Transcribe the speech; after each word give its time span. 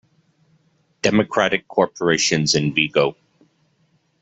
Democratic 1.03 1.67
Corporations 1.67 2.55
in 2.55 2.73
Vigo. 2.73 3.15